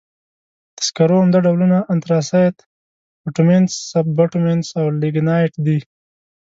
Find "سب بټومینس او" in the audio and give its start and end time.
3.91-4.85